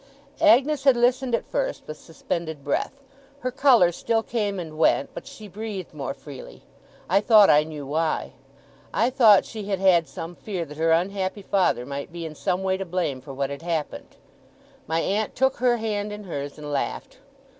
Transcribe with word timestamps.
Agnes 0.41 0.83
had 0.83 0.97
listened 0.97 1.35
at 1.35 1.45
first 1.45 1.83
with 1.85 1.95
suspended 1.95 2.63
breath. 2.63 2.93
Her 3.41 3.51
colour 3.51 3.91
still 3.91 4.23
came 4.23 4.59
and 4.59 4.75
went, 4.79 5.11
but 5.13 5.27
she 5.27 5.47
breathed 5.47 5.93
more 5.93 6.15
freely. 6.15 6.63
I 7.07 7.21
thought 7.21 7.51
I 7.51 7.63
knew 7.63 7.85
why. 7.85 8.31
I 8.91 9.11
thought 9.11 9.45
she 9.45 9.65
had 9.65 9.77
had 9.77 10.07
some 10.07 10.33
fear 10.33 10.65
that 10.65 10.77
her 10.79 10.91
unhappy 10.91 11.43
father 11.43 11.85
might 11.85 12.11
be 12.11 12.25
in 12.25 12.33
some 12.33 12.63
way 12.63 12.77
to 12.77 12.83
blame 12.85 13.21
for 13.21 13.31
what 13.35 13.51
had 13.51 13.61
happened. 13.61 14.15
My 14.87 15.01
aunt 15.01 15.35
took 15.35 15.57
her 15.57 15.77
hand 15.77 16.11
in 16.11 16.23
hers, 16.23 16.57
and 16.57 16.71
laughed. 16.73 17.19